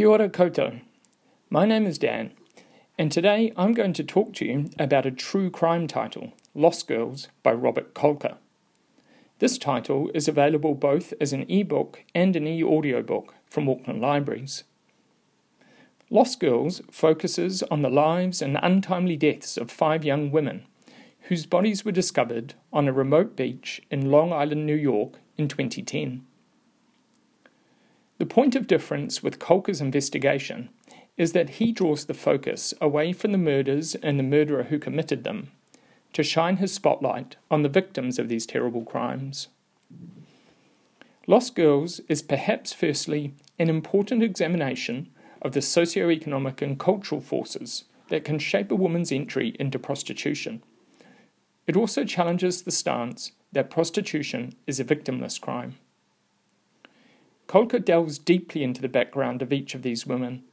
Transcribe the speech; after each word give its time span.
Kia 0.00 0.08
ora 0.08 0.30
koutou. 0.30 0.80
My 1.50 1.66
name 1.66 1.84
is 1.84 1.98
Dan, 1.98 2.32
and 2.96 3.12
today 3.12 3.52
I'm 3.54 3.74
going 3.74 3.92
to 3.92 4.02
talk 4.02 4.32
to 4.36 4.46
you 4.46 4.70
about 4.78 5.04
a 5.04 5.10
true 5.10 5.50
crime 5.50 5.86
title, 5.86 6.32
Lost 6.54 6.88
Girls 6.88 7.28
by 7.42 7.52
Robert 7.52 7.92
Kolker. 7.92 8.38
This 9.40 9.58
title 9.58 10.10
is 10.14 10.26
available 10.26 10.74
both 10.74 11.12
as 11.20 11.34
an 11.34 11.44
e-book 11.50 12.02
and 12.14 12.34
an 12.34 12.46
e-audiobook 12.46 13.34
from 13.44 13.68
Auckland 13.68 14.00
Libraries. 14.00 14.64
Lost 16.08 16.40
Girls 16.40 16.80
focuses 16.90 17.62
on 17.64 17.82
the 17.82 17.90
lives 17.90 18.40
and 18.40 18.58
untimely 18.62 19.18
deaths 19.18 19.58
of 19.58 19.70
five 19.70 20.02
young 20.02 20.30
women 20.30 20.64
whose 21.28 21.44
bodies 21.44 21.84
were 21.84 21.92
discovered 21.92 22.54
on 22.72 22.88
a 22.88 22.92
remote 22.94 23.36
beach 23.36 23.82
in 23.90 24.10
Long 24.10 24.32
Island, 24.32 24.64
New 24.64 24.76
York 24.76 25.18
in 25.36 25.46
2010. 25.46 26.24
The 28.30 28.34
point 28.34 28.54
of 28.54 28.68
difference 28.68 29.24
with 29.24 29.40
Kolker's 29.40 29.80
investigation 29.80 30.68
is 31.16 31.32
that 31.32 31.58
he 31.58 31.72
draws 31.72 32.04
the 32.04 32.14
focus 32.14 32.72
away 32.80 33.12
from 33.12 33.32
the 33.32 33.38
murders 33.38 33.96
and 33.96 34.16
the 34.20 34.22
murderer 34.22 34.62
who 34.62 34.78
committed 34.78 35.24
them 35.24 35.50
to 36.12 36.22
shine 36.22 36.58
his 36.58 36.72
spotlight 36.72 37.34
on 37.50 37.64
the 37.64 37.68
victims 37.68 38.20
of 38.20 38.28
these 38.28 38.46
terrible 38.46 38.84
crimes. 38.84 39.48
Lost 41.26 41.56
Girls 41.56 42.00
is 42.08 42.22
perhaps 42.22 42.72
firstly 42.72 43.34
an 43.58 43.68
important 43.68 44.22
examination 44.22 45.08
of 45.42 45.50
the 45.50 45.60
socio-economic 45.60 46.62
and 46.62 46.78
cultural 46.78 47.20
forces 47.20 47.82
that 48.10 48.24
can 48.24 48.38
shape 48.38 48.70
a 48.70 48.76
woman's 48.76 49.10
entry 49.10 49.56
into 49.58 49.76
prostitution. 49.76 50.62
It 51.66 51.76
also 51.76 52.04
challenges 52.04 52.62
the 52.62 52.70
stance 52.70 53.32
that 53.50 53.70
prostitution 53.70 54.54
is 54.68 54.78
a 54.78 54.84
victimless 54.84 55.40
crime. 55.40 55.78
Kolker 57.50 57.84
delves 57.84 58.16
deeply 58.16 58.62
into 58.62 58.80
the 58.80 58.88
background 58.88 59.42
of 59.42 59.52
each 59.52 59.74
of 59.74 59.82
these 59.82 60.06
women 60.06 60.44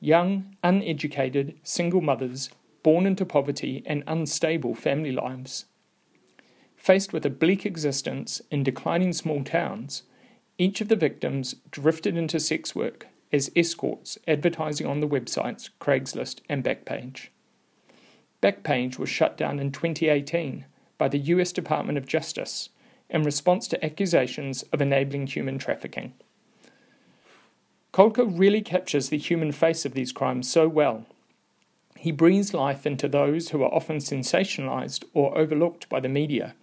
young, 0.00 0.56
uneducated, 0.64 1.60
single 1.62 2.00
mothers 2.00 2.48
born 2.82 3.04
into 3.04 3.26
poverty 3.26 3.82
and 3.84 4.02
unstable 4.06 4.74
family 4.74 5.12
lives. 5.12 5.66
Faced 6.74 7.12
with 7.12 7.26
a 7.26 7.30
bleak 7.30 7.66
existence 7.66 8.40
in 8.50 8.62
declining 8.62 9.12
small 9.12 9.44
towns, 9.44 10.04
each 10.56 10.80
of 10.80 10.88
the 10.88 10.96
victims 10.96 11.56
drifted 11.70 12.16
into 12.16 12.40
sex 12.40 12.74
work 12.74 13.08
as 13.30 13.50
escorts 13.54 14.16
advertising 14.26 14.86
on 14.86 15.00
the 15.00 15.08
websites 15.08 15.68
Craigslist 15.78 16.40
and 16.48 16.64
Backpage. 16.64 17.28
Backpage 18.42 18.98
was 18.98 19.10
shut 19.10 19.36
down 19.36 19.58
in 19.58 19.70
2018 19.70 20.64
by 20.96 21.08
the 21.08 21.18
US 21.18 21.52
Department 21.52 21.98
of 21.98 22.06
Justice 22.06 22.70
in 23.10 23.22
response 23.22 23.68
to 23.68 23.84
accusations 23.84 24.62
of 24.72 24.80
enabling 24.80 25.26
human 25.26 25.58
trafficking. 25.58 26.14
Kolker 27.98 28.26
really 28.38 28.60
captures 28.60 29.08
the 29.08 29.18
human 29.18 29.50
face 29.50 29.84
of 29.84 29.92
these 29.92 30.12
crimes 30.12 30.48
so 30.48 30.68
well. 30.68 31.04
He 31.96 32.12
breathes 32.12 32.54
life 32.54 32.86
into 32.86 33.08
those 33.08 33.48
who 33.48 33.60
are 33.64 33.74
often 33.74 33.96
sensationalized 33.96 35.02
or 35.14 35.36
overlooked 35.36 35.88
by 35.88 35.98
the 35.98 36.08
media 36.08 36.54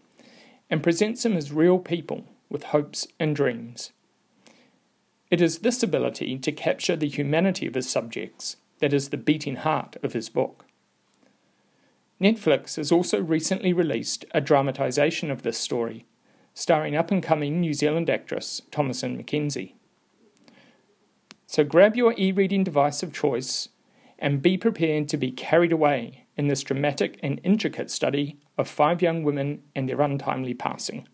and 0.70 0.82
presents 0.82 1.24
them 1.24 1.36
as 1.36 1.52
real 1.52 1.78
people 1.78 2.24
with 2.50 2.64
hopes 2.64 3.06
and 3.20 3.36
dreams. 3.36 3.92
It 5.30 5.42
is 5.42 5.58
this 5.58 5.84
ability 5.84 6.38
to 6.38 6.54
capture 6.54 6.96
the 6.96 7.10
humanity 7.10 7.68
of 7.68 7.76
his 7.76 7.90
subjects 7.90 8.56
that 8.80 8.94
is 8.94 9.10
the 9.10 9.18
beating 9.18 9.58
heart 9.58 9.98
of 10.04 10.14
his 10.14 10.30
book. 10.30 10.64
Netflix 12.22 12.78
has 12.78 12.94
also 12.94 13.22
recently 13.22 13.74
released 13.74 14.24
a 14.32 14.40
dramatisation 14.40 15.30
of 15.30 15.44
this 15.44 15.58
story, 15.58 16.06
starring 16.54 16.96
up 16.96 17.12
and 17.12 17.22
coming 17.22 17.60
New 17.60 17.74
Zealand 17.74 18.10
actress 18.10 18.62
Thomasin 18.72 19.22
McKenzie. 19.22 19.74
So 21.48 21.64
grab 21.64 21.96
your 21.96 22.14
e 22.18 22.32
reading 22.32 22.64
device 22.64 23.04
of 23.04 23.14
choice 23.14 23.70
and 24.18 24.42
be 24.42 24.58
prepared 24.58 25.08
to 25.10 25.18
be 25.18 25.32
carried 25.32 25.72
away 25.72 26.26
in 26.38 26.48
this 26.48 26.64
dramatic 26.64 27.20
and 27.22 27.40
intricate 27.44 27.92
study 27.92 28.40
of 28.58 28.68
five 28.68 29.02
young 29.02 29.24
women 29.24 29.62
and 29.76 29.88
their 29.88 30.02
untimely 30.02 30.54
passing. 30.54 31.04